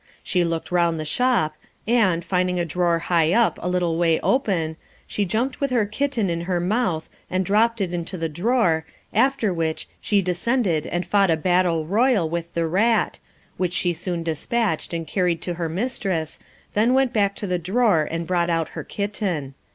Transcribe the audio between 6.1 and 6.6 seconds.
in her